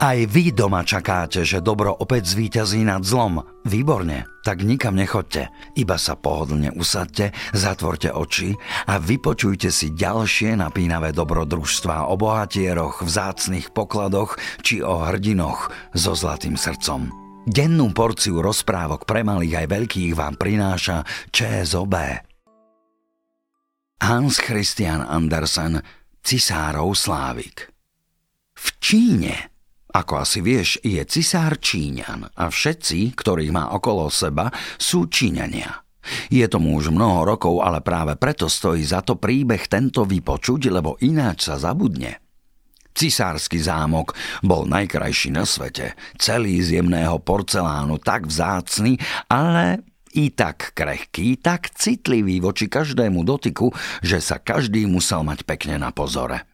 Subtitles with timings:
[0.00, 3.44] Aj vy doma čakáte, že dobro opäť zvíťazí nad zlom.
[3.68, 5.52] Výborne, tak nikam nechoďte.
[5.76, 8.56] Iba sa pohodlne usadte, zatvorte oči
[8.88, 16.56] a vypočujte si ďalšie napínavé dobrodružstvá o bohatieroch, vzácnych pokladoch či o hrdinoch so zlatým
[16.56, 17.12] srdcom.
[17.44, 22.24] Dennú porciu rozprávok pre malých aj veľkých vám prináša ČSOB.
[24.00, 25.76] Hans Christian Andersen,
[26.24, 27.68] cisárov Slávik.
[28.56, 29.59] V Číne,
[29.90, 35.82] ako asi vieš, je cisár Číňan a všetci, ktorých má okolo seba, sú Číňania.
[36.32, 40.96] Je tomu už mnoho rokov, ale práve preto stojí za to príbeh tento vypočuť, lebo
[41.04, 42.22] ináč sa zabudne.
[42.90, 48.98] Cisársky zámok bol najkrajší na svete, celý z jemného porcelánu, tak vzácny,
[49.30, 53.70] ale i tak krehký, tak citlivý voči každému dotyku,
[54.02, 56.49] že sa každý musel mať pekne na pozore.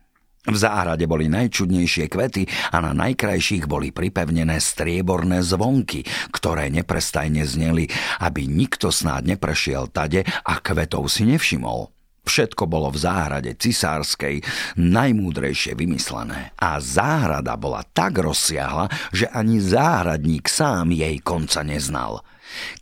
[0.47, 7.91] V záhrade boli najčudnejšie kvety a na najkrajších boli pripevnené strieborné zvonky, ktoré neprestajne zneli,
[8.23, 11.96] aby nikto snáď neprešiel tade a kvetov si nevšimol.
[12.27, 14.43] Všetko bolo v záhrade cisárskej
[14.77, 22.21] najmúdrejšie vymyslené a záhrada bola tak rozsiahla, že ani záhradník sám jej konca neznal–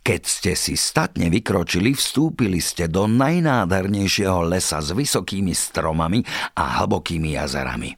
[0.05, 6.21] keď ste si statne vykročili, vstúpili ste do najnádhernejšieho lesa s vysokými stromami
[6.55, 7.91] a hlbokými jazerami.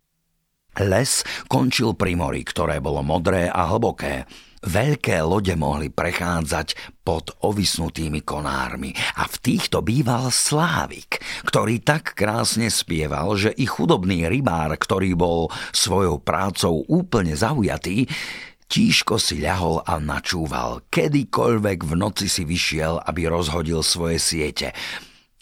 [0.78, 4.29] Les končil pri mori, ktoré bolo modré a hlboké.
[4.66, 8.90] Veľké lode mohli prechádzať pod ovisnutými konármi
[9.22, 15.53] a v týchto býval Slávik, ktorý tak krásne spieval, že i chudobný rybár, ktorý bol
[15.69, 18.09] svojou prácou úplne zaujatý,
[18.67, 20.84] Tížko si ľahol a načúval.
[20.91, 24.75] Kedykoľvek v noci si vyšiel, aby rozhodil svoje siete.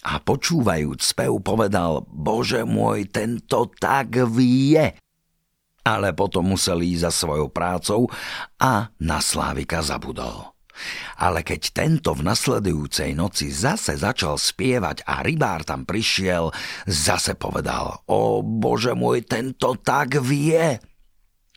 [0.05, 4.93] A počúvajúc spev povedal, bože môj, tento tak vie.
[5.85, 8.09] Ale potom musel ísť za svojou prácou
[8.57, 10.56] a na Slávika zabudol.
[11.22, 16.51] Ale keď tento v nasledujúcej noci zase začal spievať a rybár tam prišiel,
[16.84, 20.75] zase povedal, o bože môj, tento tak vie.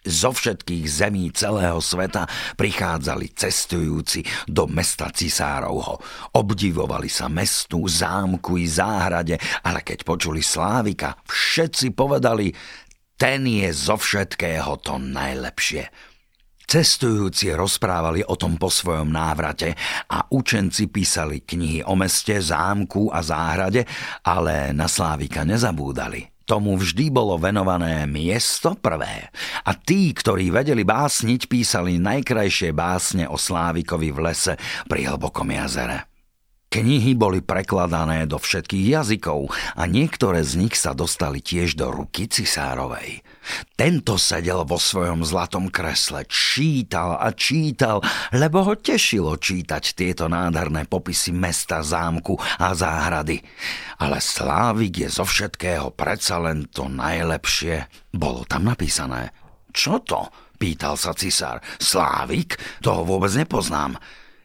[0.09, 2.25] Zo všetkých zemí celého sveta
[2.55, 5.99] prichádzali cestujúci do mesta Cisárovho.
[6.39, 12.55] Obdivovali sa mestu, zámku i záhrade, ale keď počuli Slávika, všetci povedali,
[13.19, 15.91] ten je zo všetkého to najlepšie.
[16.69, 19.73] Cestujúci rozprávali o tom po svojom návrate
[20.13, 23.89] a učenci písali knihy o meste, zámku a záhrade,
[24.23, 26.29] ale na Slávika nezabúdali.
[26.45, 29.33] Tomu vždy bolo venované miesto prvé.
[29.65, 34.55] A tí, ktorí vedeli básniť, písali najkrajšie básne o Slávikovi v lese
[34.89, 36.18] pri hlbokom jazere.
[36.69, 42.29] Knihy boli prekladané do všetkých jazykov a niektoré z nich sa dostali tiež do ruky
[42.29, 43.25] cisárovej.
[43.73, 48.05] Tento sedel vo svojom zlatom kresle, čítal a čítal,
[48.37, 53.41] lebo ho tešilo čítať tieto nádherné popisy mesta, zámku a záhrady.
[53.97, 57.89] Ale Slávik je zo všetkého predsa len to najlepšie.
[58.13, 59.33] Bolo tam napísané.
[59.73, 60.29] Čo to?
[60.61, 61.65] Pýtal sa cisár.
[61.81, 62.61] Slávik?
[62.85, 63.97] Toho vôbec nepoznám.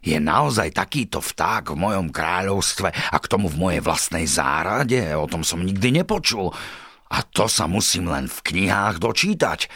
[0.03, 5.00] Je naozaj takýto vták v mojom kráľovstve a k tomu v mojej vlastnej zárade?
[5.16, 6.52] O tom som nikdy nepočul.
[7.08, 9.72] A to sa musím len v knihách dočítať.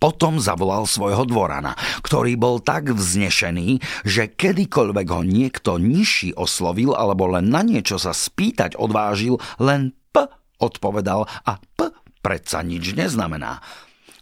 [0.00, 7.28] Potom zavolal svojho dvorana, ktorý bol tak vznešený, že kedykoľvek ho niekto nižší oslovil alebo
[7.28, 10.24] len na niečo sa spýtať odvážil, len P
[10.56, 11.92] odpovedal a P
[12.24, 13.60] predsa nič neznamená.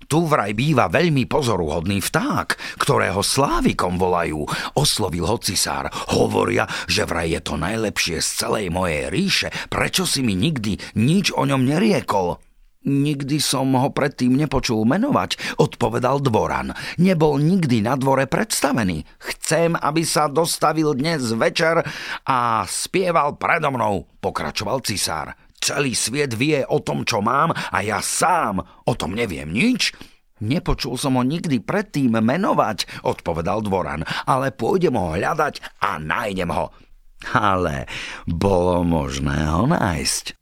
[0.09, 4.49] Tu vraj býva veľmi pozoruhodný vták, ktorého Slávikom volajú.
[4.73, 5.93] Oslovil ho cisár.
[6.17, 9.49] Hovoria, že vraj je to najlepšie z celej mojej ríše.
[9.69, 12.41] Prečo si mi nikdy nič o ňom neriekol?
[12.89, 16.73] Nikdy som ho predtým nepočul menovať, odpovedal dvoran.
[16.97, 19.05] Nebol nikdy na dvore predstavený.
[19.21, 21.85] Chcem, aby sa dostavil dnes večer
[22.25, 25.37] a spieval predo mnou, pokračoval cisár.
[25.59, 29.93] Celý sviet vie o tom, čo mám a ja sám o tom neviem nič.
[30.39, 36.71] Nepočul som ho nikdy predtým menovať, odpovedal dvoran, ale pôjdem ho hľadať a nájdem ho.
[37.35, 37.91] Ale
[38.31, 40.39] bolo možné ho nájsť.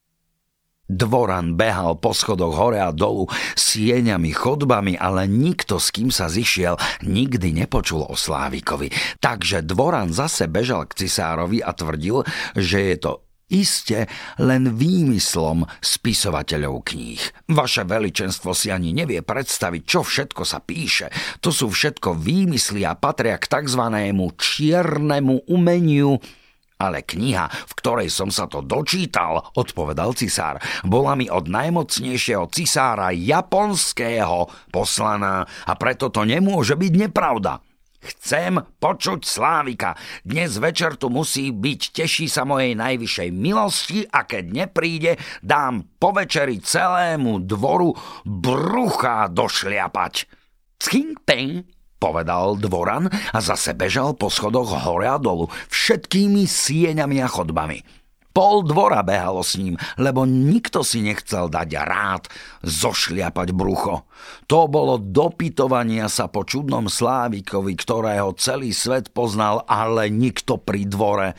[0.87, 3.27] Dvoran behal po schodoch hore a dolu,
[3.59, 8.95] sieňami, chodbami, ale nikto, s kým sa zišiel, nikdy nepočul o Slávikovi.
[9.19, 12.23] Takže Dvoran zase bežal k cisárovi a tvrdil,
[12.55, 14.11] že je to Iste
[14.43, 17.23] len výmyslom spisovateľov kníh.
[17.47, 21.15] Vaše veličenstvo si ani nevie predstaviť, čo všetko sa píše.
[21.39, 23.87] To sú všetko výmysly a patria k tzv.
[24.35, 26.19] čiernemu umeniu,
[26.83, 33.15] ale kniha, v ktorej som sa to dočítal, odpovedal cisár, bola mi od najmocnejšieho cisára
[33.15, 37.63] japonského poslaná a preto to nemôže byť nepravda.
[38.07, 39.99] Chcem počuť Slávika.
[40.23, 45.13] Dnes večer tu musí byť, teší sa mojej najvyššej milosti a keď nepríde,
[45.43, 47.91] dám po večeri celému dvoru
[48.23, 50.31] brucha došliapať.
[50.79, 51.67] Cking peng,
[51.99, 58.06] povedal dvoran a zase bežal po schodoch hore a dolu, všetkými sieňami a chodbami.
[58.37, 62.29] Pol dvora behalo s ním, lebo nikto si nechcel dať rád
[62.61, 64.05] zošliapať brucho.
[64.45, 71.33] To bolo dopytovania sa po čudnom Slávikovi, ktorého celý svet poznal, ale nikto pri dvore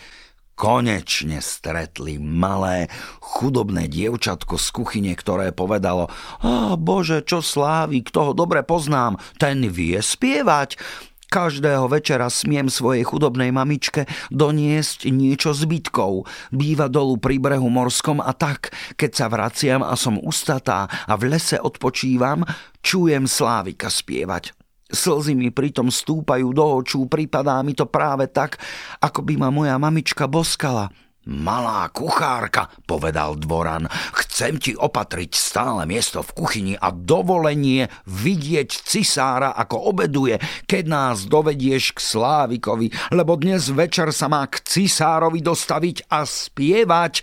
[0.58, 2.90] konečne stretli malé,
[3.22, 6.10] chudobné dievčatko z kuchyne, ktoré povedalo
[6.42, 10.82] A bože, čo Slávik, toho dobre poznám, ten vie spievať.
[11.28, 16.24] Každého večera smiem svojej chudobnej mamičke doniesť niečo zbytkov.
[16.56, 21.36] Býva dolu pri brehu morskom a tak, keď sa vraciam a som ustatá a v
[21.36, 22.48] lese odpočívam,
[22.80, 24.56] čujem Slávika spievať.
[24.88, 28.56] Slzy mi pritom stúpajú do očú, pripadá mi to práve tak,
[29.04, 30.88] ako by ma moja mamička boskala.
[31.28, 33.84] Malá kuchárka, povedal dvoran,
[34.16, 41.28] chcem ti opatriť stále miesto v kuchyni a dovolenie vidieť cisára, ako obeduje, keď nás
[41.28, 47.14] dovedieš k Slávikovi, lebo dnes večer sa má k cisárovi dostaviť a spievať.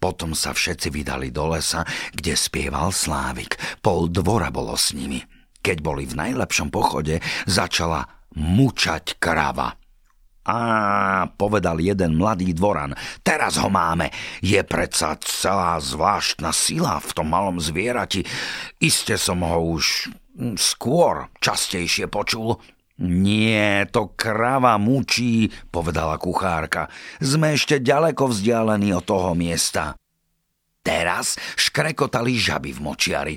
[0.00, 1.84] Potom sa všetci vydali do lesa,
[2.16, 3.60] kde spieval Slávik.
[3.84, 5.20] Pol dvora bolo s nimi.
[5.60, 9.76] Keď boli v najlepšom pochode, začala mučať krava.
[10.48, 14.08] Á, povedal jeden mladý dvoran, teraz ho máme.
[14.40, 18.24] Je predsa celá zvláštna sila v tom malom zvierati.
[18.80, 20.08] Iste som ho už
[20.56, 22.56] skôr častejšie počul.
[22.98, 26.90] Nie, to krava mučí, povedala kuchárka.
[27.22, 29.94] Sme ešte ďaleko vzdialení od toho miesta.
[30.88, 33.34] Teraz škrekotali žaby v močiari.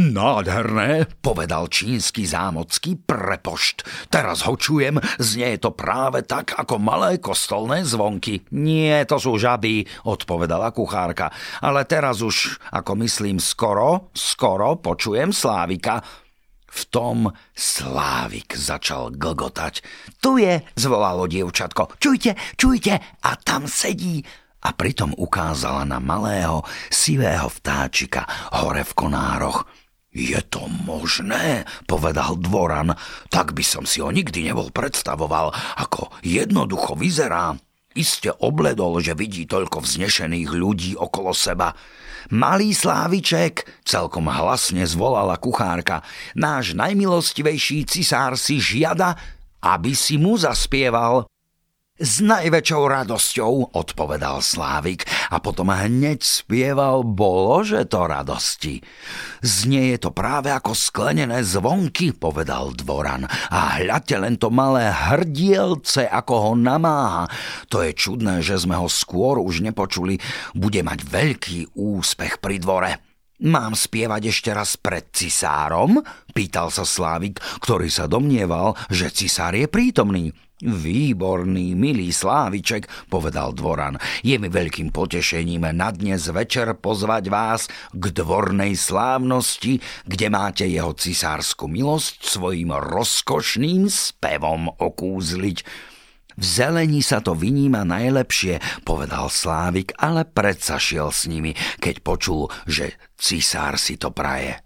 [0.00, 3.84] Nádherné, povedal čínsky zámocký prepošt.
[4.08, 8.48] Teraz ho čujem, znie to práve tak ako malé kostolné zvonky.
[8.56, 11.28] Nie, to sú žaby, odpovedala kuchárka.
[11.60, 16.00] Ale teraz už, ako myslím, skoro, skoro počujem Slávika.
[16.72, 19.84] V tom Slávik začal glgotať.
[20.24, 22.00] Tu je, zvolalo dievčatko.
[22.00, 24.24] Čujte, čujte, a tam sedí
[24.64, 28.24] a pritom ukázala na malého, sivého vtáčika
[28.56, 29.68] hore v konároch.
[30.14, 32.94] Je to možné, povedal dvoran,
[33.28, 37.58] tak by som si ho nikdy nebol predstavoval, ako jednoducho vyzerá.
[37.94, 41.74] Iste obledol, že vidí toľko vznešených ľudí okolo seba.
[42.30, 46.02] Malý sláviček, celkom hlasne zvolala kuchárka,
[46.34, 49.18] náš najmilostivejší cisár si žiada,
[49.62, 51.26] aby si mu zaspieval.
[51.94, 58.82] S najväčšou radosťou, odpovedal Slávik a potom hneď spieval bolo, že to radosti.
[59.46, 63.30] Znie je to práve ako sklenené zvonky, povedal Dvoran.
[63.30, 67.30] A hľadte len to malé hrdielce, ako ho namáha.
[67.70, 70.18] To je čudné, že sme ho skôr už nepočuli.
[70.50, 72.98] Bude mať veľký úspech pri dvore.
[73.46, 76.02] Mám spievať ešte raz pred cisárom?
[76.34, 80.34] Pýtal sa Slávik, ktorý sa domnieval, že cisár je prítomný.
[80.62, 83.98] Výborný, milý Sláviček, povedal Dvoran.
[84.22, 90.94] Je mi veľkým potešením na dnes večer pozvať vás k dvornej slávnosti, kde máte jeho
[90.94, 95.58] cisárskú milosť svojim rozkošným spevom okúzliť.
[96.38, 102.46] V zelení sa to vyníma najlepšie, povedal Slávik, ale predsa šiel s nimi, keď počul,
[102.70, 104.63] že cisár si to praje.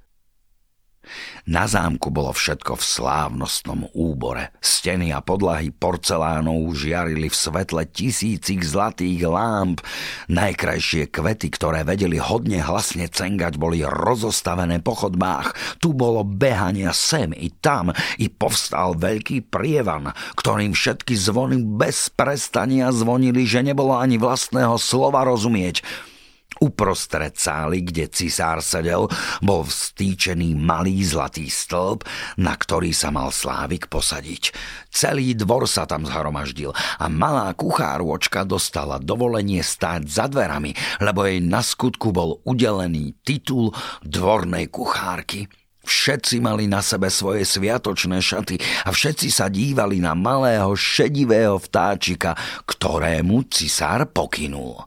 [1.48, 4.52] Na zámku bolo všetko v slávnostnom úbore.
[4.60, 9.80] Steny a podlahy porcelánov žiarili v svetle tisícich zlatých lámp.
[10.28, 15.78] Najkrajšie kvety, ktoré vedeli hodne hlasne cengať, boli rozostavené po chodbách.
[15.80, 22.92] Tu bolo behania sem i tam, i povstal veľký prievan, ktorým všetky zvony bez prestania
[22.92, 25.80] zvonili, že nebolo ani vlastného slova rozumieť.
[26.58, 29.06] Uprostred sály, kde cisár sedel,
[29.38, 32.02] bol vstýčený malý zlatý stĺp,
[32.42, 34.50] na ktorý sa mal Slávik posadiť.
[34.90, 41.38] Celý dvor sa tam zhromaždil a malá kuchárôčka dostala dovolenie stáť za dverami, lebo jej
[41.38, 43.70] na skutku bol udelený titul
[44.02, 45.46] dvornej kuchárky.
[45.88, 52.36] Všetci mali na sebe svoje sviatočné šaty a všetci sa dívali na malého šedivého vtáčika,
[52.68, 54.84] ktorému cisár pokynul.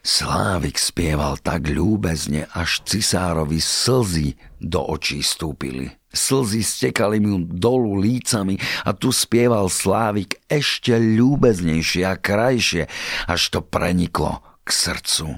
[0.00, 5.92] Slávik spieval tak ľúbezne, až cisárovi slzy do očí stúpili.
[6.08, 8.56] Slzy stekali mu dolu lícami
[8.88, 12.88] a tu spieval Slávik ešte ľúbeznejšie a krajšie,
[13.28, 15.36] až to preniklo k srdcu.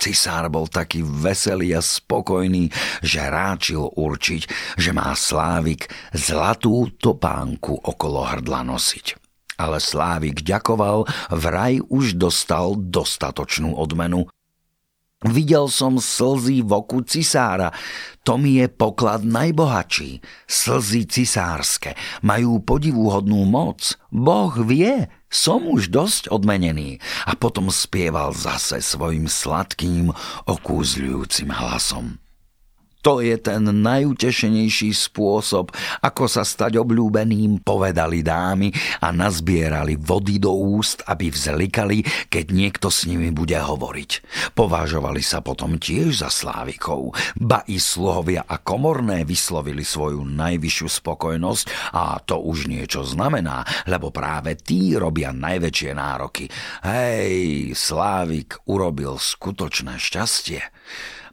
[0.00, 2.72] Cisár bol taký veselý a spokojný,
[3.04, 4.42] že ráčil určiť,
[4.80, 9.27] že má Slávik zlatú topánku okolo hrdla nosiť
[9.58, 14.30] ale Slávik ďakoval, vraj už dostal dostatočnú odmenu.
[15.18, 17.74] Videl som slzy v oku cisára,
[18.22, 20.22] to mi je poklad najbohatší.
[20.46, 23.98] Slzy cisárske majú podivúhodnú moc.
[24.14, 27.02] Boh vie, som už dosť odmenený.
[27.26, 30.14] A potom spieval zase svojim sladkým,
[30.46, 32.22] okúzľujúcim hlasom.
[33.08, 35.72] To je ten najutešenejší spôsob,
[36.04, 38.68] ako sa stať obľúbeným, povedali dámy
[39.00, 44.10] a nazbierali vody do úst, aby vzlikali, keď niekto s nimi bude hovoriť.
[44.52, 47.16] Považovali sa potom tiež za slávikov.
[47.40, 54.12] Ba i sluhovia a komorné vyslovili svoju najvyššiu spokojnosť a to už niečo znamená, lebo
[54.12, 56.44] práve tí robia najväčšie nároky.
[56.84, 60.60] Hej, Slávik urobil skutočné šťastie.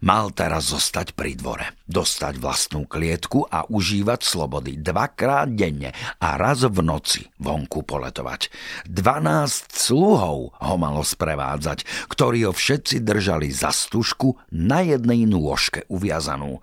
[0.04, 6.68] Mal teraz zostať pri dvore, dostať vlastnú klietku a užívať slobody dvakrát denne a raz
[6.68, 8.50] v noci vonku poletovať.
[8.90, 16.60] Dvanásť sluhov ho malo sprevádzať, ktorí ho všetci držali za stužku na jednej nôžke uviazanú.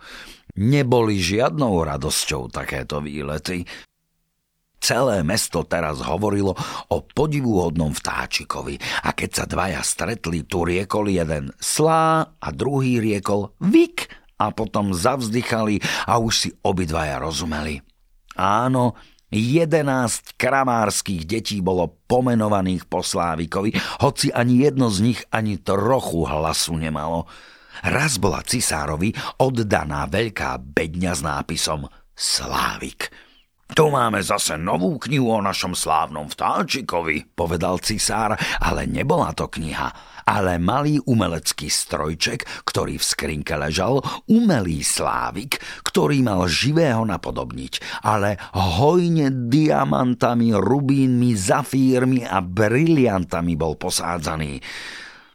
[0.53, 3.65] Neboli žiadnou radosťou takéto výlety.
[4.83, 6.59] Celé mesto teraz hovorilo
[6.91, 13.55] o podivúhodnom vtáčikovi a keď sa dvaja stretli, tu riekol jeden slá a druhý riekol
[13.63, 14.11] vik
[14.43, 15.79] a potom zavzdychali
[16.11, 17.79] a už si obidvaja rozumeli.
[18.35, 18.99] Áno,
[19.31, 26.75] jedenáct kramárskych detí bolo pomenovaných po Slávikovi, hoci ani jedno z nich ani trochu hlasu
[26.75, 27.31] nemalo.
[27.87, 31.87] Raz bola cisárovi oddaná veľká bedňa s nápisom
[32.19, 33.07] Slávik–
[33.73, 39.89] tu máme zase novú knihu o našom slávnom vtáčikovi, povedal cisár, ale nebola to kniha,
[40.29, 45.57] ale malý umelecký strojček, ktorý v skrinke ležal, umelý slávik,
[45.89, 54.61] ktorý mal živého napodobniť, ale hojne diamantami, rubínmi, zafírmi a briliantami bol posádzaný.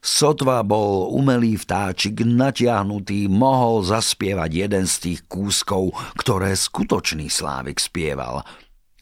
[0.07, 8.47] Sotva bol umelý vtáčik natiahnutý, mohol zaspievať jeden z tých kúskov, ktoré skutočný Slávik spieval.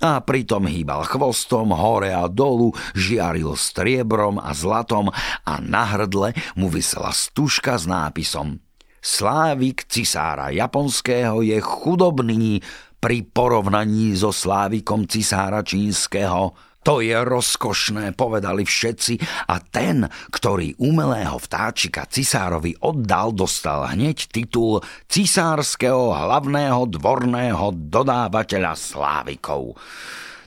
[0.01, 5.13] A pritom hýbal chvostom hore a dolu, žiaril striebrom a zlatom
[5.45, 8.65] a na hrdle mu vysela stužka s nápisom
[9.05, 12.65] Slávik cisára japonského je chudobný
[12.97, 19.17] pri porovnaní so Slávikom cisára čínskeho to je rozkošné, povedali všetci
[19.49, 29.73] a ten, ktorý umelého vtáčika cisárovi oddal, dostal hneď titul cisárskeho hlavného dvorného dodávateľa slávikov.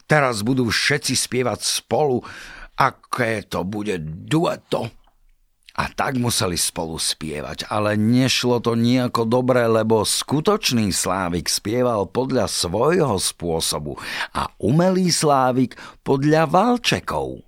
[0.06, 2.22] Teraz budú všetci spievať spolu,
[2.78, 3.98] aké to bude
[4.30, 4.97] dueto.
[5.78, 12.50] A tak museli spolu spievať, ale nešlo to nejako dobre, lebo skutočný Slávik spieval podľa
[12.50, 13.94] svojho spôsobu
[14.34, 17.46] a umelý Slávik podľa valčekov.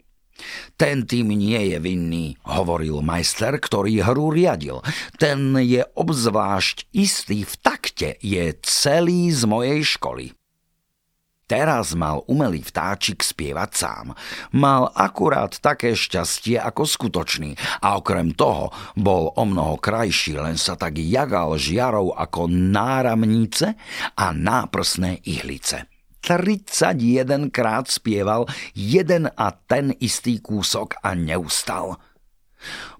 [0.79, 4.81] Ten tým nie je vinný, hovoril majster, ktorý hru riadil.
[5.21, 10.33] Ten je obzvlášť istý v takte, je celý z mojej školy.
[11.51, 14.15] Teraz mal umelý vtáčik spievať sám.
[14.55, 20.79] Mal akurát také šťastie ako skutočný a okrem toho bol o mnoho krajší, len sa
[20.79, 23.75] tak jagal žiarov ako náramnice
[24.15, 25.91] a náprsné ihlice.
[26.23, 28.47] 31 krát spieval
[28.79, 31.99] jeden a ten istý kúsok a neustal–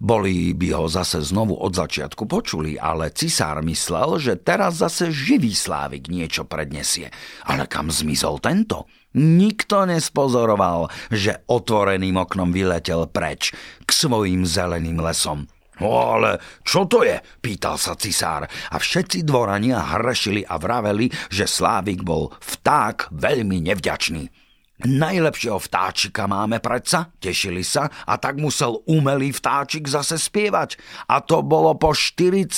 [0.01, 5.53] boli by ho zase znovu od začiatku počuli, ale cisár myslel, že teraz zase živý
[5.53, 7.13] slávik niečo prednesie.
[7.45, 8.89] Ale kam zmizol tento?
[9.17, 13.51] Nikto nespozoroval, že otvoreným oknom vyletel preč
[13.83, 15.51] k svojim zeleným lesom.
[15.81, 17.17] No ale čo to je?
[17.41, 24.40] pýtal sa cisár a všetci dvorania hrešili a vraveli, že Slávik bol vták veľmi nevďačný.
[24.81, 30.81] Najlepšieho vtáčika máme predsa, tešili sa, a tak musel umelý vtáčik zase spievať.
[31.13, 32.49] A to bolo po 40.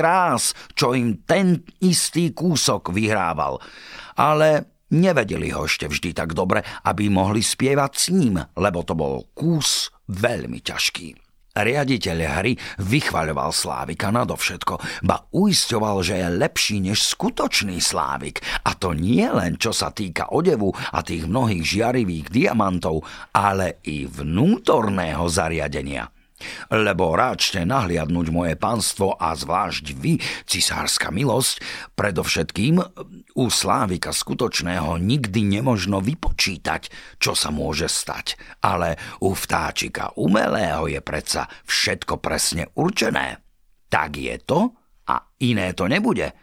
[0.00, 3.60] ráz, čo im ten istý kúsok vyhrával.
[4.16, 9.28] Ale nevedeli ho ešte vždy tak dobre, aby mohli spievať s ním, lebo to bol
[9.36, 11.27] kús veľmi ťažký.
[11.58, 18.38] Riaditeľ hry vychvaľoval Slávika nadovšetko, ba uisťoval, že je lepší než skutočný Slávik.
[18.62, 23.02] A to nie len čo sa týka odevu a tých mnohých žiarivých diamantov,
[23.34, 26.06] ale i vnútorného zariadenia–
[26.70, 31.62] lebo ráčte nahliadnúť moje pánstvo a zvlášť vy, cisárska milosť,
[31.94, 32.78] predovšetkým
[33.38, 36.90] u Slávika skutočného nikdy nemožno vypočítať,
[37.22, 43.38] čo sa môže stať, ale u vtáčika umelého je predsa všetko presne určené.
[43.88, 44.74] Tak je to
[45.08, 46.28] a iné to nebude.
[46.28, 46.34] E,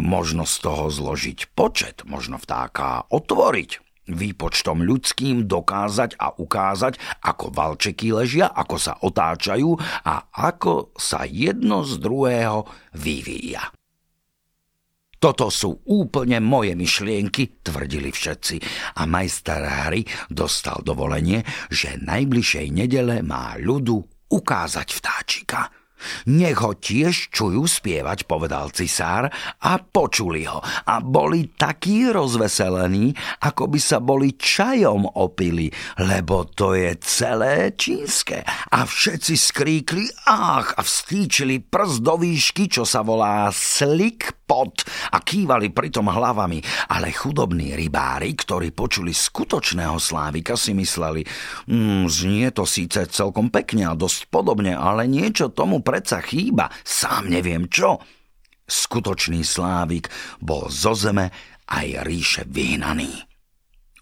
[0.00, 8.10] možno z toho zložiť počet, možno vtáka otvoriť, výpočtom ľudským dokázať a ukázať, ako valčeky
[8.10, 12.66] ležia, ako sa otáčajú a ako sa jedno z druhého
[12.98, 13.70] vyvíja.
[15.22, 18.56] Toto sú úplne moje myšlienky, tvrdili všetci
[18.98, 24.02] a majster hry dostal dovolenie, že najbližšej nedele má ľudu
[24.34, 25.60] ukázať vtáčika–
[26.28, 29.32] nech ho tiež čujú spievať, povedal cisár
[29.62, 30.60] a počuli ho.
[30.88, 35.70] A boli takí rozveselení, ako by sa boli čajom opili,
[36.02, 38.42] lebo to je celé čínske.
[38.46, 40.74] A všetci skríkli ach!
[40.76, 46.60] a vstýčili prst do výšky, čo sa volá slik pot a kývali pritom hlavami,
[46.92, 51.24] ale chudobní rybári, ktorí počuli skutočného Slávika, si mysleli,
[51.72, 57.28] mm, znie to síce celkom pekne a dosť podobne, ale niečo tomu predsa chýba, sám
[57.28, 58.00] neviem čo.
[58.64, 60.08] Skutočný Slávik
[60.40, 61.28] bol zo zeme
[61.68, 63.12] aj ríše vyhnaný.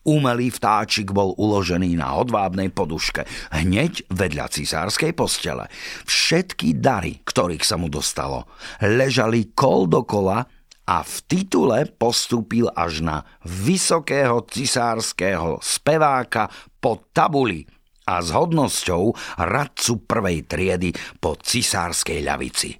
[0.06, 5.66] Umelý vtáčik bol uložený na hodvábnej poduške, hneď vedľa cisárskej postele.
[6.06, 8.46] Všetky dary, ktorých sa mu dostalo,
[8.78, 10.46] ležali kol dokola
[10.86, 16.46] a v titule postúpil až na vysokého cisárskeho speváka
[16.78, 22.70] po tabuli a s hodnosťou radcu prvej triedy po cisárskej ľavici.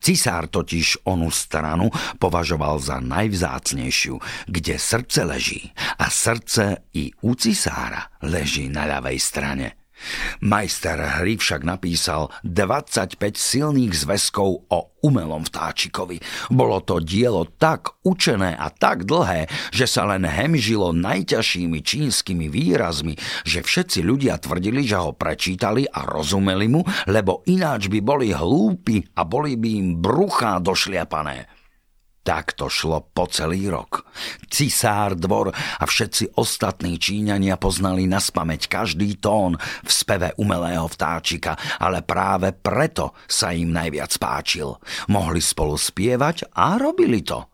[0.00, 4.16] Cisár totiž onú stranu považoval za najvzácnejšiu,
[4.48, 5.62] kde srdce leží
[6.00, 9.79] a srdce i u cisára leží na ľavej strane.
[10.40, 16.20] Majster hry však napísal 25 silných zväzkov o umelom vtáčikovi.
[16.52, 23.16] Bolo to dielo tak učené a tak dlhé, že sa len hemžilo najťažšími čínskymi výrazmi,
[23.44, 29.00] že všetci ľudia tvrdili, že ho prečítali a rozumeli mu, lebo ináč by boli hlúpi
[29.16, 31.59] a boli by im bruchá došliapané.
[32.20, 34.04] Tak to šlo po celý rok.
[34.52, 41.56] Cisár, dvor a všetci ostatní Číňania poznali na spameť každý tón v speve umelého vtáčika,
[41.80, 44.76] ale práve preto sa im najviac páčil.
[45.08, 47.48] Mohli spolu spievať a robili to.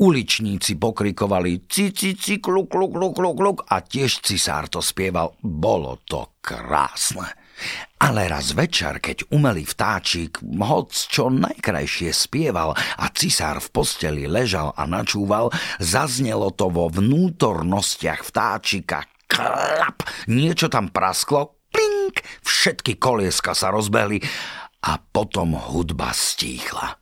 [0.00, 5.36] Uličníci pokrikovali ci, ci, ci, kluk, kluk, kluk, kluk, a tiež cisár to spieval.
[5.44, 7.35] Bolo to krásne.
[7.96, 14.76] Ale raz večer, keď umelý vtáčik hoc čo najkrajšie spieval a cisár v posteli ležal
[14.76, 15.48] a načúval,
[15.80, 19.08] zaznelo to vo vnútornostiach vtáčika.
[19.26, 20.04] Klap!
[20.28, 22.20] Niečo tam prasklo, plink!
[22.44, 24.20] Všetky kolieska sa rozbehli
[24.86, 27.00] a potom hudba stíchla.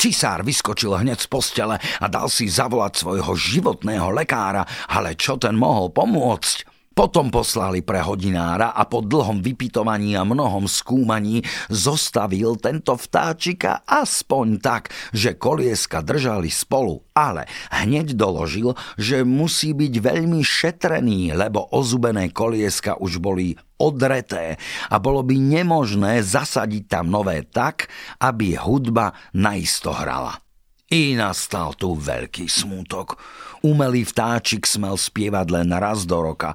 [0.00, 5.52] Cisár vyskočil hneď z postele a dal si zavolať svojho životného lekára, ale čo ten
[5.52, 6.79] mohol pomôcť?
[7.00, 11.40] Potom poslali pre hodinára a po dlhom vypitovaní a mnohom skúmaní
[11.72, 19.94] zostavil tento vtáčika aspoň tak, že kolieska držali spolu, ale hneď doložil, že musí byť
[19.96, 24.60] veľmi šetrený, lebo ozubené kolieska už boli odreté
[24.92, 27.88] a bolo by nemožné zasadiť tam nové tak,
[28.20, 30.49] aby hudba naisto hrala.
[30.90, 33.14] I nastal tu veľký smútok.
[33.62, 36.50] Umelý vtáčik smel spievať len raz do roka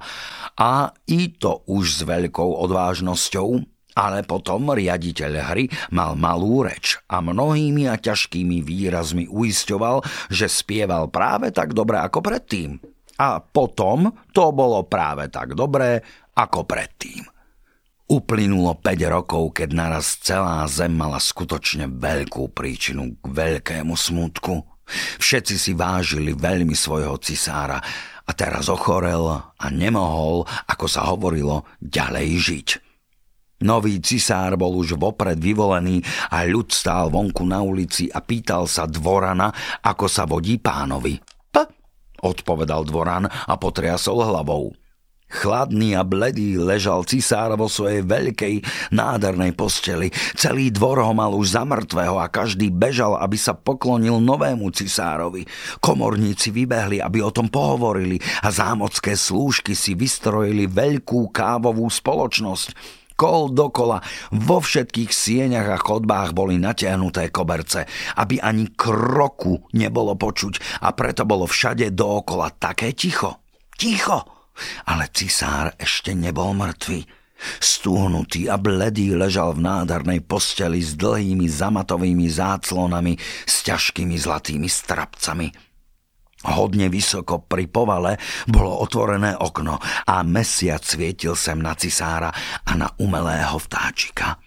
[0.60, 3.48] a i to už s veľkou odvážnosťou,
[3.96, 11.08] ale potom riaditeľ hry mal malú reč a mnohými a ťažkými výrazmi uisťoval, že spieval
[11.08, 12.76] práve tak dobre ako predtým.
[13.16, 16.04] A potom to bolo práve tak dobré
[16.36, 17.35] ako predtým.
[18.06, 24.62] Uplynulo 5 rokov, keď naraz celá zem mala skutočne veľkú príčinu k veľkému smutku.
[25.18, 27.82] Všetci si vážili veľmi svojho cisára
[28.22, 29.26] a teraz ochorel
[29.58, 32.68] a nemohol, ako sa hovorilo, ďalej žiť.
[33.66, 35.98] Nový cisár bol už vopred vyvolený
[36.30, 39.50] a ľud stál vonku na ulici a pýtal sa dvorana,
[39.82, 41.18] ako sa vodí pánovi
[42.26, 44.74] odpovedal dvoran a potriasol hlavou.
[45.26, 48.62] Chladný a bledý ležal cisár vo svojej veľkej,
[48.94, 50.14] nádhernej posteli.
[50.38, 55.42] Celý dvor ho mal už za mŕtvého a každý bežal, aby sa poklonil novému cisárovi.
[55.82, 63.02] Komorníci vybehli, aby o tom pohovorili a zámocké slúžky si vystrojili veľkú kávovú spoločnosť.
[63.18, 70.84] Kol dokola, vo všetkých sieňach a chodbách boli natiahnuté koberce, aby ani kroku nebolo počuť
[70.84, 73.42] a preto bolo všade dookola také ticho.
[73.74, 74.35] Ticho!
[74.88, 77.04] Ale cisár ešte nebol mŕtvy.
[77.60, 85.52] Stúhnutý a bledý ležal v nádhernej posteli s dlhými zamatovými záclonami s ťažkými zlatými strapcami.
[86.46, 88.16] Hodne vysoko pri povale
[88.46, 92.30] bolo otvorené okno a mesiac svietil sem na cisára
[92.64, 94.40] a na umelého vtáčika.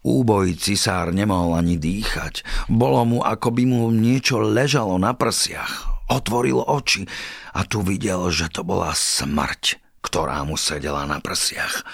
[0.00, 2.44] Úboj cisár nemohol ani dýchať.
[2.72, 5.97] Bolo mu, ako by mu niečo ležalo na prsiach.
[6.08, 7.04] Otvoril oči
[7.52, 11.84] a tu videl, že to bola smrť, ktorá mu sedela na prsiach.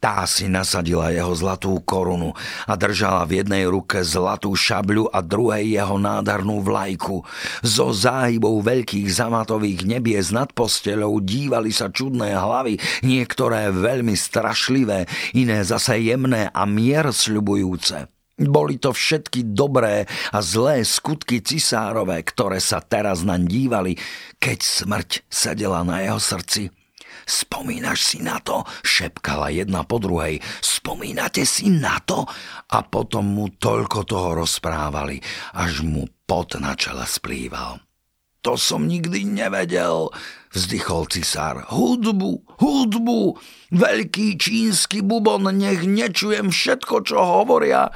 [0.00, 2.32] Tá si nasadila jeho zlatú korunu
[2.64, 7.20] a držala v jednej ruke zlatú šabľu a druhej jeho nádhernou vlajku.
[7.60, 15.04] Zo záhybou veľkých zamatových nebies nad posteľou dívali sa čudné hlavy, niektoré veľmi strašlivé,
[15.36, 18.19] iné zase jemné a mier sľubujúce.
[18.40, 23.92] Boli to všetky dobré a zlé skutky cisárové, ktoré sa teraz naň dívali,
[24.40, 26.72] keď smrť sedela na jeho srdci.
[27.28, 28.64] Spomínaš si na to?
[28.80, 30.40] Šepkala jedna po druhej.
[30.64, 32.24] Spomínate si na to?
[32.72, 35.20] A potom mu toľko toho rozprávali,
[35.52, 37.78] až mu pot na čele splýval.
[38.40, 40.08] To som nikdy nevedel,
[40.56, 41.68] vzdychol cisár.
[41.68, 43.36] Hudbu, hudbu,
[43.68, 47.92] veľký čínsky bubon, nech nečujem všetko, čo hovoria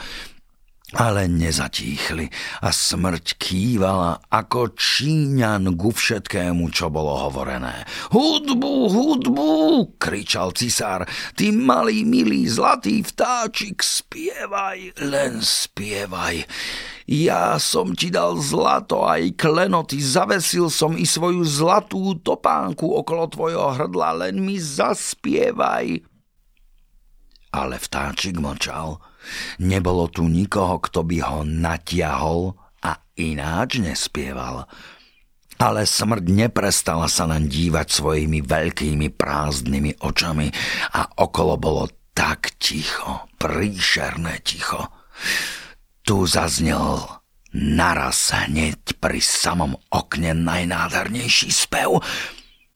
[0.94, 2.30] ale nezatíchli
[2.62, 7.82] a smrť kývala ako Číňan ku všetkému, čo bolo hovorené.
[8.14, 9.50] Hudbu, hudbu,
[9.98, 16.46] kričal cisár, ty malý, milý, zlatý vtáčik, spievaj, len spievaj.
[17.04, 23.76] Ja som ti dal zlato aj klenoty, zavesil som i svoju zlatú topánku okolo tvojho
[23.76, 26.13] hrdla, len mi zaspievaj.
[27.54, 28.98] Ale vtáčik mlčal
[29.60, 32.52] Nebolo tu nikoho, kto by ho natiahol
[32.84, 34.68] a ináč nespieval.
[35.54, 40.50] Ale smrť neprestala sa len dívať svojimi veľkými prázdnymi očami
[40.98, 44.90] a okolo bolo tak ticho, príšerné ticho.
[46.04, 47.06] Tu zaznel
[47.54, 52.02] naraz hneď pri samom okne najnádhernejší spev–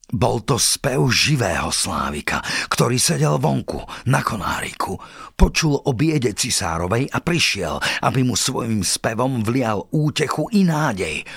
[0.09, 2.41] bol to spev živého Slávika,
[2.73, 4.97] ktorý sedel vonku, na konáriku.
[5.37, 11.29] Počul o biede cisárovej a prišiel, aby mu svojim spevom vlial útechu i nádej.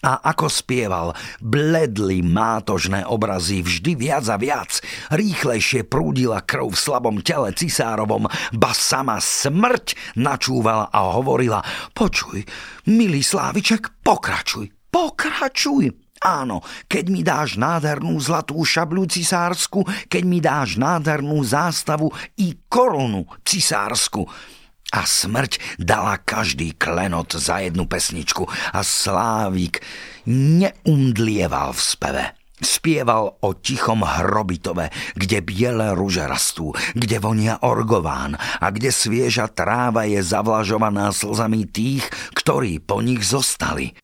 [0.00, 1.12] A ako spieval,
[1.44, 4.80] bledli mátožné obrazy vždy viac a viac.
[5.12, 8.24] Rýchlejšie prúdila krv v slabom tele cisárovom,
[8.56, 11.60] ba sama smrť načúvala a hovorila
[11.92, 12.48] Počuj,
[12.88, 16.09] milý Sláviček, pokračuj, pokračuj.
[16.20, 23.24] Áno, keď mi dáš nádhernú zlatú šabľu cisársku, keď mi dáš nádhernú zástavu i korunu
[23.40, 24.28] cisársku.
[24.92, 29.80] A smrť dala každý klenot za jednu pesničku a Slávik
[30.28, 32.24] neumdlieval v speve.
[32.60, 40.04] Spieval o tichom hrobitove, kde biele rúže rastú, kde vonia orgován a kde svieža tráva
[40.04, 42.04] je zavlažovaná slzami tých,
[42.36, 43.96] ktorí po nich zostali.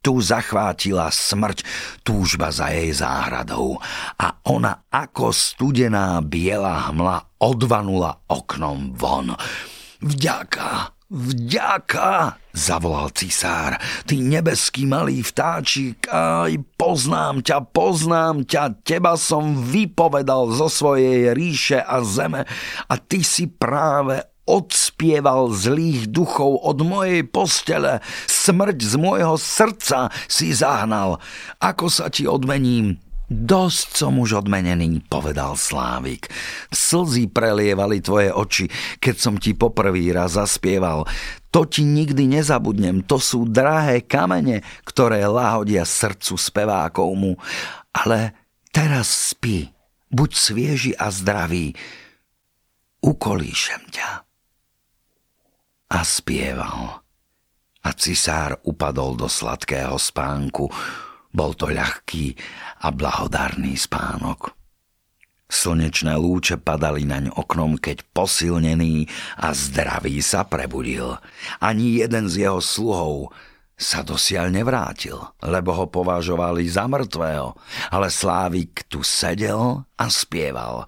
[0.00, 1.60] Tu zachvátila smrť
[2.00, 3.76] túžba za jej záhradou
[4.16, 9.36] a ona ako studená biela hmla odvanula oknom von.
[10.00, 13.76] Vďaka, vďaka, zavolal cisár.
[14.08, 21.76] Ty nebeský malý vtáčik, aj poznám ťa, poznám ťa, teba som vypovedal zo svojej ríše
[21.76, 22.48] a zeme
[22.88, 30.50] a ty si práve odspieval zlých duchov od mojej postele, smrť z môjho srdca si
[30.50, 31.22] zahnal.
[31.62, 32.98] Ako sa ti odmením?
[33.30, 36.26] Dosť som už odmenený, povedal Slávik.
[36.74, 38.66] Slzy prelievali tvoje oči,
[38.98, 41.06] keď som ti poprvý raz zaspieval.
[41.54, 47.38] To ti nikdy nezabudnem, to sú drahé kamene, ktoré lahodia srdcu spevákovmu.
[47.94, 48.34] Ale
[48.74, 49.70] teraz spí,
[50.10, 51.78] buď svieži a zdravý.
[52.98, 54.29] Ukolíšem ťa
[55.90, 57.02] a spieval.
[57.82, 60.70] A cisár upadol do sladkého spánku.
[61.34, 62.38] Bol to ľahký
[62.86, 64.54] a blahodarný spánok.
[65.50, 69.10] Slnečné lúče padali naň oknom, keď posilnený
[69.42, 71.18] a zdravý sa prebudil.
[71.58, 73.34] Ani jeden z jeho sluhov
[73.74, 77.56] sa dosiaľ nevrátil, lebo ho považovali za mŕtvého,
[77.90, 80.86] ale Slávik tu sedel a spieval.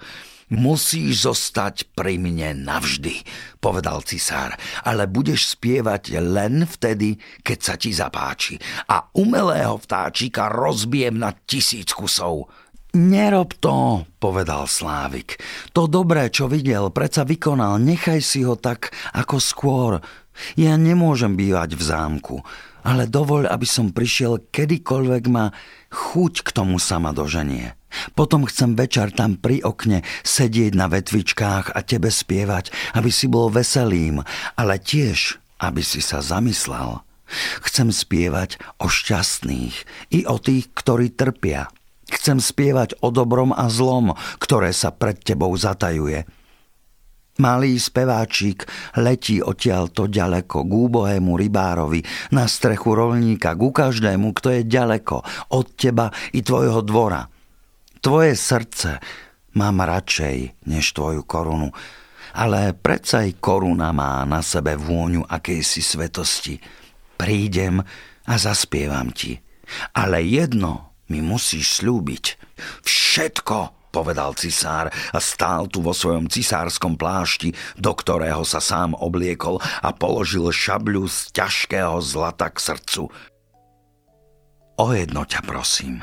[0.52, 3.24] Musíš zostať pri mne navždy,
[3.56, 4.52] povedal cisár,
[4.84, 8.60] ale budeš spievať len vtedy, keď sa ti zapáči
[8.92, 12.52] a umelého vtáčika rozbijem na tisíc kusov.
[12.92, 15.40] Nerob to, povedal Slávik.
[15.72, 19.92] To dobré, čo videl, predsa vykonal, nechaj si ho tak ako skôr.
[20.60, 22.36] Ja nemôžem bývať v zámku,
[22.84, 25.48] ale dovoľ, aby som prišiel kedykoľvek ma
[25.88, 27.72] chuť k tomu sama doženie.
[28.12, 33.52] Potom chcem večer tam pri okne sedieť na vetvičkách a tebe spievať, aby si bol
[33.52, 34.20] veselým,
[34.56, 37.00] ale tiež, aby si sa zamyslel.
[37.64, 39.76] Chcem spievať o šťastných
[40.12, 41.72] i o tých, ktorí trpia,
[42.12, 46.28] Chcem spievať o dobrom a zlom, ktoré sa pred tebou zatajuje.
[47.40, 48.68] Malý speváčik
[49.00, 55.24] letí odtiaľ to ďaleko k úbohému rybárovi, na strechu rolníka, ku každému, kto je ďaleko
[55.56, 57.31] od teba i tvojho dvora.
[58.02, 58.98] Tvoje srdce
[59.54, 61.70] mám radšej než tvoju korunu,
[62.34, 66.58] ale predsa aj koruna má na sebe vôňu akejsi svetosti.
[67.14, 67.78] Prídem
[68.26, 69.38] a zaspievam ti.
[69.94, 72.42] Ale jedno mi musíš slúbiť.
[72.82, 79.62] Všetko, povedal cisár a stál tu vo svojom cisárskom plášti, do ktorého sa sám obliekol
[79.62, 83.14] a položil šabľu z ťažkého zlata k srdcu.
[84.74, 86.02] O jedno ťa prosím,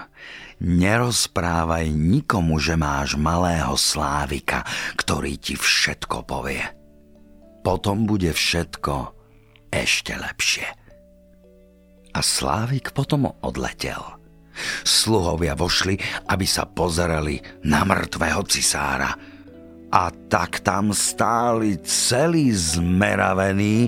[0.59, 4.67] nerozprávaj nikomu, že máš malého slávika,
[4.99, 6.63] ktorý ti všetko povie.
[7.63, 9.15] Potom bude všetko
[9.71, 10.67] ešte lepšie.
[12.15, 14.01] A Slávik potom odletel.
[14.83, 15.95] Sluhovia vošli,
[16.27, 19.13] aby sa pozerali na mŕtvého cisára.
[19.89, 23.87] A tak tam stáli celý zmeravený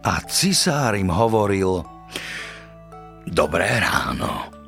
[0.00, 1.84] a cisár im hovoril
[3.28, 4.59] Dobré ráno.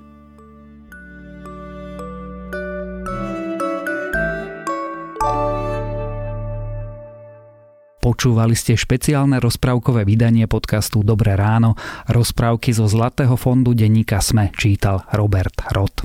[8.03, 11.79] Počúvali ste špeciálne rozprávkové vydanie podcastu Dobré ráno.
[12.11, 16.03] Rozprávky zo Zlatého fondu denníka Sme čítal Robert Rod.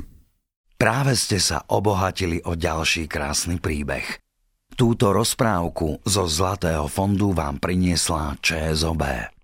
[0.78, 4.22] Práve ste sa obohatili o ďalší krásny príbeh.
[4.78, 9.34] Túto rozprávku zo Zlatého fondu vám priniesla ČSOB.